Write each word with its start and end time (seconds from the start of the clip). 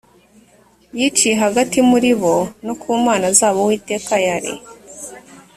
yiciye 0.99 1.35
hagati 1.43 1.77
muri 1.89 2.11
bo 2.21 2.35
no 2.65 2.73
ku 2.81 2.89
mana 3.05 3.25
zabo 3.37 3.59
uwiteka 3.63 4.13
yari 4.27 4.51